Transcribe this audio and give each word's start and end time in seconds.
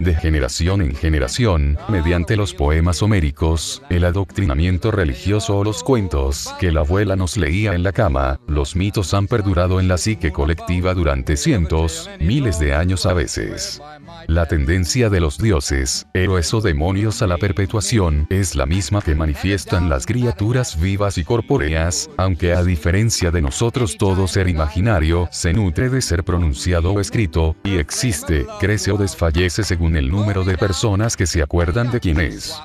de 0.00 0.14
generación 0.14 0.80
en 0.80 0.94
generación, 0.96 1.78
mediante 1.88 2.36
los 2.36 2.54
poemas 2.54 3.02
homéricos, 3.02 3.82
el 3.90 4.04
adoctrinamiento 4.04 4.90
religioso 4.90 5.58
o 5.58 5.64
los 5.64 5.84
cuentos 5.84 6.52
que 6.58 6.72
la 6.72 6.80
abuela 6.80 7.16
nos 7.16 7.36
leía 7.36 7.74
en 7.74 7.82
la 7.82 7.92
cama, 7.92 8.40
los 8.48 8.74
mitos 8.74 9.12
han 9.12 9.26
perdurado 9.26 9.78
en 9.78 9.88
la 9.88 9.98
psique 9.98 10.32
colectiva 10.32 10.94
durante 10.94 11.36
cientos, 11.36 12.08
miles 12.18 12.58
de 12.58 12.74
años 12.74 13.04
a 13.04 13.12
veces. 13.12 13.80
La 14.26 14.46
tendencia 14.46 15.10
de 15.10 15.20
los 15.20 15.38
dioses, 15.38 16.06
héroes 16.14 16.52
o 16.54 16.60
demonios 16.60 17.20
a 17.20 17.26
la 17.26 17.36
perpetuación 17.36 18.26
es 18.30 18.54
la 18.54 18.66
misma 18.66 19.02
que 19.02 19.14
manifiestan 19.14 19.90
las 19.90 20.06
criaturas 20.06 20.80
vivas 20.80 21.18
y 21.18 21.24
corpóreas, 21.24 22.08
aunque 22.16 22.54
a 22.54 22.62
diferencia 22.62 23.30
de 23.30 23.42
nosotros 23.42 23.98
todo 23.98 24.26
ser 24.28 24.48
imaginario 24.48 25.28
se 25.30 25.52
nutre 25.52 25.90
de 25.90 26.00
ser 26.00 26.24
pronunciado 26.24 26.92
o 26.92 27.00
escrito, 27.00 27.54
y 27.64 27.76
existe, 27.76 28.46
crece 28.58 28.92
o 28.92 28.96
desfallece 28.96 29.62
según 29.62 29.89
el 29.96 30.10
número 30.10 30.44
de 30.44 30.56
personas 30.56 31.16
que 31.16 31.26
se 31.26 31.42
acuerdan 31.42 31.90
de 31.90 32.00
quién 32.00 32.20
es. 32.20 32.60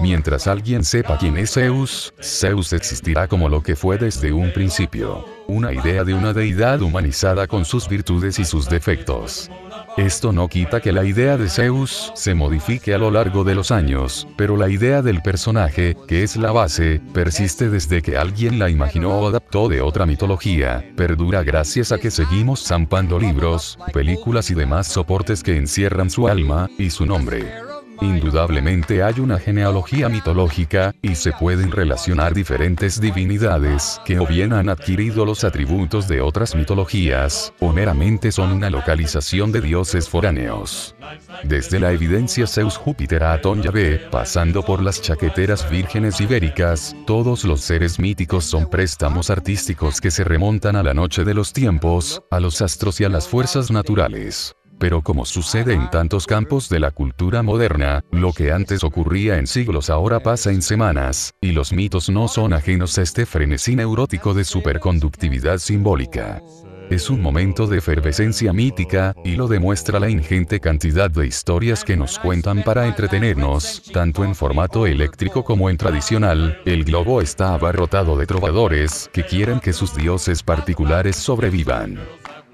Mientras 0.00 0.46
alguien 0.46 0.84
sepa 0.84 1.18
quién 1.18 1.36
es 1.36 1.52
Zeus, 1.52 2.12
Zeus 2.22 2.72
existirá 2.72 3.28
como 3.28 3.48
lo 3.48 3.62
que 3.62 3.76
fue 3.76 3.98
desde 3.98 4.32
un 4.32 4.52
principio. 4.52 5.24
Una 5.46 5.72
idea 5.72 6.04
de 6.04 6.14
una 6.14 6.32
deidad 6.32 6.82
humanizada 6.82 7.46
con 7.46 7.64
sus 7.64 7.88
virtudes 7.88 8.38
y 8.38 8.44
sus 8.44 8.68
defectos. 8.68 9.50
Esto 9.98 10.32
no 10.32 10.46
quita 10.46 10.80
que 10.80 10.92
la 10.92 11.04
idea 11.04 11.36
de 11.36 11.48
Zeus 11.48 12.12
se 12.14 12.32
modifique 12.32 12.94
a 12.94 12.98
lo 12.98 13.10
largo 13.10 13.42
de 13.42 13.56
los 13.56 13.72
años, 13.72 14.28
pero 14.36 14.56
la 14.56 14.68
idea 14.68 15.02
del 15.02 15.22
personaje, 15.22 15.96
que 16.06 16.22
es 16.22 16.36
la 16.36 16.52
base, 16.52 17.00
persiste 17.12 17.68
desde 17.68 18.00
que 18.00 18.16
alguien 18.16 18.60
la 18.60 18.70
imaginó 18.70 19.18
o 19.18 19.26
adaptó 19.26 19.68
de 19.68 19.80
otra 19.80 20.06
mitología, 20.06 20.88
perdura 20.94 21.42
gracias 21.42 21.90
a 21.90 21.98
que 21.98 22.12
seguimos 22.12 22.64
zampando 22.64 23.18
libros, 23.18 23.76
películas 23.92 24.52
y 24.52 24.54
demás 24.54 24.86
soportes 24.86 25.42
que 25.42 25.56
encierran 25.56 26.10
su 26.10 26.28
alma 26.28 26.70
y 26.78 26.90
su 26.90 27.04
nombre. 27.04 27.67
Indudablemente 28.00 29.02
hay 29.02 29.18
una 29.18 29.38
genealogía 29.38 30.08
mitológica, 30.08 30.94
y 31.02 31.16
se 31.16 31.32
pueden 31.32 31.72
relacionar 31.72 32.32
diferentes 32.32 33.00
divinidades 33.00 34.00
que 34.04 34.18
o 34.20 34.26
bien 34.26 34.52
han 34.52 34.68
adquirido 34.68 35.24
los 35.24 35.42
atributos 35.42 36.06
de 36.06 36.20
otras 36.20 36.54
mitologías, 36.54 37.52
o 37.58 37.72
meramente 37.72 38.30
son 38.30 38.52
una 38.52 38.70
localización 38.70 39.50
de 39.50 39.60
dioses 39.60 40.08
foráneos. 40.08 40.94
Desde 41.42 41.80
la 41.80 41.92
evidencia 41.92 42.46
Zeus 42.46 42.76
Júpiter 42.76 43.24
a 43.24 43.32
Atón 43.32 43.62
Yahvé, 43.62 44.08
pasando 44.10 44.62
por 44.62 44.82
las 44.82 45.02
chaqueteras 45.02 45.68
vírgenes 45.68 46.20
ibéricas, 46.20 46.94
todos 47.06 47.44
los 47.44 47.62
seres 47.62 47.98
míticos 47.98 48.44
son 48.44 48.70
préstamos 48.70 49.30
artísticos 49.30 50.00
que 50.00 50.10
se 50.10 50.24
remontan 50.24 50.76
a 50.76 50.82
la 50.82 50.94
noche 50.94 51.24
de 51.24 51.34
los 51.34 51.52
tiempos, 51.52 52.22
a 52.30 52.38
los 52.38 52.62
astros 52.62 53.00
y 53.00 53.04
a 53.04 53.08
las 53.08 53.26
fuerzas 53.26 53.70
naturales. 53.70 54.54
Pero 54.78 55.02
como 55.02 55.24
sucede 55.24 55.74
en 55.74 55.90
tantos 55.90 56.26
campos 56.26 56.68
de 56.68 56.78
la 56.78 56.90
cultura 56.90 57.42
moderna, 57.42 58.04
lo 58.12 58.32
que 58.32 58.52
antes 58.52 58.84
ocurría 58.84 59.38
en 59.38 59.46
siglos 59.46 59.90
ahora 59.90 60.20
pasa 60.20 60.50
en 60.50 60.62
semanas, 60.62 61.34
y 61.40 61.52
los 61.52 61.72
mitos 61.72 62.08
no 62.08 62.28
son 62.28 62.52
ajenos 62.52 62.96
a 62.98 63.02
este 63.02 63.26
frenesí 63.26 63.74
neurótico 63.74 64.34
de 64.34 64.44
superconductividad 64.44 65.58
simbólica. 65.58 66.42
Es 66.90 67.10
un 67.10 67.20
momento 67.20 67.66
de 67.66 67.78
efervescencia 67.78 68.52
mítica, 68.54 69.14
y 69.22 69.32
lo 69.32 69.46
demuestra 69.46 70.00
la 70.00 70.08
ingente 70.08 70.58
cantidad 70.58 71.10
de 71.10 71.26
historias 71.26 71.84
que 71.84 71.98
nos 71.98 72.18
cuentan 72.18 72.62
para 72.62 72.86
entretenernos, 72.86 73.82
tanto 73.92 74.24
en 74.24 74.34
formato 74.34 74.86
eléctrico 74.86 75.44
como 75.44 75.68
en 75.68 75.76
tradicional, 75.76 76.62
el 76.64 76.84
globo 76.84 77.20
está 77.20 77.52
abarrotado 77.52 78.16
de 78.16 78.26
trovadores 78.26 79.10
que 79.12 79.24
quieren 79.24 79.60
que 79.60 79.74
sus 79.74 79.94
dioses 79.94 80.42
particulares 80.42 81.16
sobrevivan. 81.16 81.98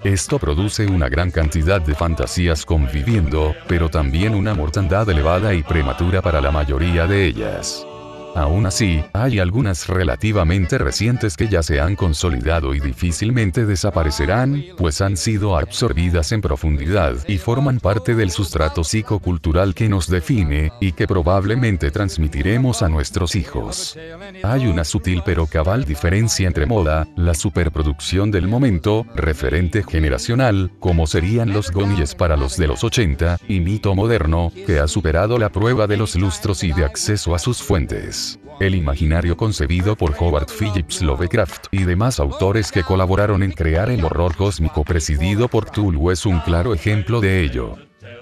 Esto 0.05 0.37
produce 0.37 0.85
una 0.85 1.09
gran 1.09 1.31
cantidad 1.31 1.81
de 1.81 1.95
fantasías 1.95 2.63
conviviendo, 2.63 3.55
pero 3.67 3.89
también 3.89 4.35
una 4.35 4.53
mortandad 4.53 5.09
elevada 5.09 5.55
y 5.55 5.63
prematura 5.63 6.21
para 6.21 6.39
la 6.41 6.51
mayoría 6.51 7.07
de 7.07 7.25
ellas. 7.25 7.87
Aún 8.35 8.65
así, 8.65 9.01
hay 9.13 9.39
algunas 9.39 9.87
relativamente 9.87 10.77
recientes 10.77 11.37
que 11.37 11.47
ya 11.47 11.63
se 11.63 11.79
han 11.79 11.95
consolidado 11.95 12.75
y 12.75 12.81
difícilmente 12.81 13.65
desaparecerán, 13.65 14.61
pues 14.77 14.99
han 14.99 15.15
sido 15.15 15.57
absorbidas 15.57 16.33
en 16.33 16.41
profundidad 16.41 17.15
y 17.29 17.37
forman 17.37 17.79
parte 17.79 18.13
del 18.13 18.31
sustrato 18.31 18.83
psicocultural 18.83 19.73
que 19.73 19.87
nos 19.87 20.09
define, 20.09 20.71
y 20.81 20.91
que 20.91 21.07
probablemente 21.07 21.91
transmitiremos 21.91 22.81
a 22.81 22.89
nuestros 22.89 23.35
hijos. 23.35 23.97
Hay 24.43 24.67
una 24.67 24.83
sutil 24.83 25.21
pero 25.25 25.47
cabal 25.47 25.85
diferencia 25.85 26.45
entre 26.45 26.65
moda, 26.65 27.07
la 27.15 27.33
superproducción 27.33 28.31
del 28.31 28.49
momento, 28.49 29.05
referente 29.15 29.81
generacional, 29.83 30.71
como 30.79 31.07
serían 31.07 31.53
los 31.53 31.71
gomies 31.71 32.15
para 32.15 32.35
los 32.35 32.57
de 32.57 32.67
los 32.67 32.83
80, 32.83 33.37
y 33.47 33.61
mito 33.61 33.95
moderno, 33.95 34.51
que 34.65 34.79
ha 34.79 34.87
superado 34.89 35.37
la 35.37 35.49
prueba 35.49 35.87
de 35.87 35.95
los 35.95 36.15
lustros 36.15 36.63
y 36.63 36.73
de 36.73 36.83
acceso 36.83 37.33
a 37.33 37.39
sus 37.39 37.61
fuentes. 37.61 38.24
El 38.59 38.75
imaginario 38.75 39.35
concebido 39.35 39.95
por 39.95 40.15
Howard 40.17 40.47
Phillips 40.47 41.01
Lovecraft 41.01 41.67
y 41.71 41.83
demás 41.83 42.19
autores 42.19 42.71
que 42.71 42.83
colaboraron 42.83 43.43
en 43.43 43.51
crear 43.51 43.89
el 43.89 44.05
horror 44.05 44.35
cósmico 44.35 44.83
presidido 44.83 45.47
por 45.47 45.65
Cthulhu 45.71 46.11
es 46.11 46.25
un 46.25 46.39
claro 46.39 46.73
ejemplo 46.73 47.19
de 47.19 47.41
ello. 47.41 47.75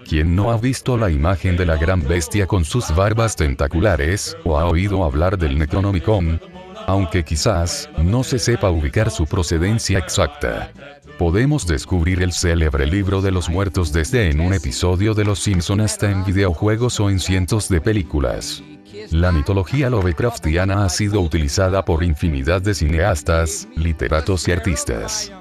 ¿Quién 0.08 0.36
no 0.36 0.52
ha 0.52 0.58
visto 0.58 0.98
la 0.98 1.10
imagen 1.10 1.56
de 1.56 1.66
la 1.66 1.78
gran 1.78 2.06
bestia 2.06 2.46
con 2.46 2.66
sus 2.66 2.94
barbas 2.96 3.36
tentaculares, 3.36 4.36
o 4.44 4.60
ha 4.60 4.66
oído 4.66 5.04
hablar 5.04 5.38
del 5.38 5.58
Necronomicon? 5.58 6.42
Aunque 6.88 7.24
quizás, 7.24 7.90
no 7.98 8.24
se 8.24 8.40
sepa 8.40 8.70
ubicar 8.70 9.10
su 9.10 9.26
procedencia 9.26 10.00
exacta. 10.00 10.72
Podemos 11.18 11.68
descubrir 11.68 12.24
el 12.24 12.34
célebre 12.34 12.88
libro 12.88 13.22
de 13.22 13.32
los 13.32 13.48
muertos 13.48 13.94
desde 13.94 14.32
en 14.32 14.40
un 14.40 14.54
episodio 14.54 15.14
de 15.14 15.24
Los 15.24 15.40
Simpson 15.40 15.82
hasta 15.82 16.10
en 16.10 16.26
videojuegos 16.26 17.00
o 17.00 17.10
en 17.10 17.20
cientos 17.20 17.70
de 17.70 17.82
películas. 17.82 18.64
La 19.12 19.32
mitología 19.32 19.90
Lovecraftiana 19.90 20.86
ha 20.86 20.90
sido 20.90 21.22
utilizada 21.22 21.86
por 21.86 22.04
infinidad 22.04 22.62
de 22.62 22.74
cineastas, 22.74 23.68
literatos 23.76 24.48
y 24.48 24.52
artistas. 24.52 25.32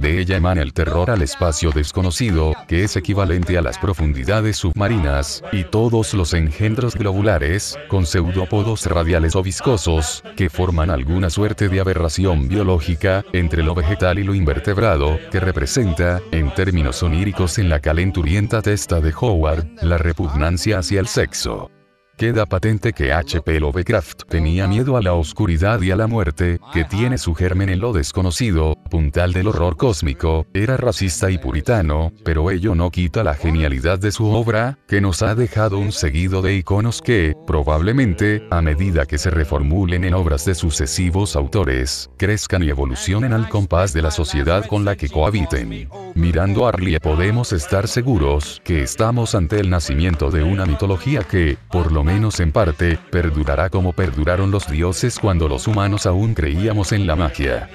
De 0.00 0.18
ella 0.18 0.38
emana 0.38 0.62
el 0.62 0.72
terror 0.72 1.10
al 1.10 1.20
espacio 1.20 1.72
desconocido, 1.72 2.54
que 2.66 2.84
es 2.84 2.96
equivalente 2.96 3.58
a 3.58 3.60
las 3.60 3.76
profundidades 3.76 4.56
submarinas, 4.56 5.44
y 5.52 5.64
todos 5.64 6.14
los 6.14 6.32
engendros 6.32 6.94
globulares, 6.94 7.78
con 7.88 8.06
pseudópodos 8.06 8.86
radiales 8.86 9.36
o 9.36 9.42
viscosos, 9.42 10.24
que 10.38 10.48
forman 10.48 10.88
alguna 10.88 11.28
suerte 11.28 11.68
de 11.68 11.80
aberración 11.80 12.48
biológica, 12.48 13.26
entre 13.34 13.62
lo 13.62 13.74
vegetal 13.74 14.18
y 14.18 14.24
lo 14.24 14.34
invertebrado, 14.34 15.18
que 15.30 15.38
representa, 15.38 16.22
en 16.32 16.54
términos 16.54 17.02
oníricos 17.02 17.58
en 17.58 17.68
la 17.68 17.80
calenturienta 17.80 18.62
testa 18.62 19.02
de 19.02 19.12
Howard, 19.14 19.66
la 19.82 19.98
repugnancia 19.98 20.78
hacia 20.78 21.00
el 21.00 21.08
sexo. 21.08 21.70
Queda 22.20 22.44
patente 22.44 22.92
que 22.92 23.14
H.P. 23.14 23.60
Lovecraft 23.60 24.24
tenía 24.28 24.66
miedo 24.66 24.98
a 24.98 25.00
la 25.00 25.14
oscuridad 25.14 25.80
y 25.80 25.90
a 25.90 25.96
la 25.96 26.06
muerte, 26.06 26.60
que 26.70 26.84
tiene 26.84 27.16
su 27.16 27.34
germen 27.34 27.70
en 27.70 27.80
lo 27.80 27.94
desconocido, 27.94 28.76
puntal 28.90 29.32
del 29.32 29.48
horror 29.48 29.78
cósmico, 29.78 30.44
era 30.52 30.76
racista 30.76 31.30
y 31.30 31.38
puritano, 31.38 32.12
pero 32.22 32.50
ello 32.50 32.74
no 32.74 32.90
quita 32.90 33.24
la 33.24 33.32
genialidad 33.32 33.98
de 33.98 34.12
su 34.12 34.26
obra, 34.26 34.76
que 34.86 35.00
nos 35.00 35.22
ha 35.22 35.34
dejado 35.34 35.78
un 35.78 35.92
seguido 35.92 36.42
de 36.42 36.56
iconos 36.56 37.00
que, 37.00 37.34
probablemente, 37.46 38.46
a 38.50 38.60
medida 38.60 39.06
que 39.06 39.16
se 39.16 39.30
reformulen 39.30 40.04
en 40.04 40.12
obras 40.12 40.44
de 40.44 40.54
sucesivos 40.54 41.36
autores, 41.36 42.10
crezcan 42.18 42.62
y 42.62 42.68
evolucionen 42.68 43.32
al 43.32 43.48
compás 43.48 43.94
de 43.94 44.02
la 44.02 44.10
sociedad 44.10 44.66
con 44.66 44.84
la 44.84 44.94
que 44.94 45.08
cohabiten. 45.08 45.88
Mirando 46.14 46.66
a 46.66 46.68
Arlie 46.68 47.00
podemos 47.00 47.54
estar 47.54 47.88
seguros 47.88 48.60
que 48.62 48.82
estamos 48.82 49.34
ante 49.34 49.58
el 49.58 49.70
nacimiento 49.70 50.30
de 50.30 50.42
una 50.42 50.66
mitología 50.66 51.22
que, 51.22 51.56
por 51.70 51.90
lo 51.90 52.04
menos 52.04 52.09
en 52.10 52.50
parte, 52.50 52.98
perdurará 53.10 53.70
como 53.70 53.92
perduraron 53.92 54.50
los 54.50 54.68
dioses 54.68 55.18
cuando 55.18 55.48
los 55.48 55.68
humanos 55.68 56.06
aún 56.06 56.34
creíamos 56.34 56.90
en 56.92 57.06
la 57.06 57.14
magia. 57.14 57.70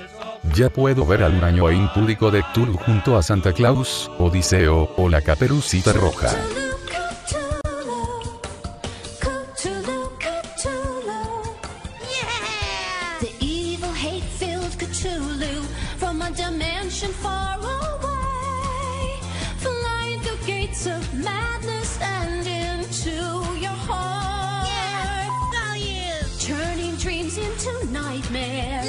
Ya 0.53 0.69
puedo 0.69 1.05
ver 1.05 1.23
al 1.23 1.41
año 1.43 1.71
impúdico 1.71 2.31
de 2.31 2.43
Cthulhu 2.43 2.77
junto 2.77 3.17
a 3.17 3.23
Santa 3.23 3.53
Claus, 3.53 4.11
Odiseo, 4.19 4.91
o 4.97 5.09
la 5.09 5.21
caperucita 5.21 5.93
roja. 5.93 6.29
to 27.65 27.87
nightmare. 27.91 28.84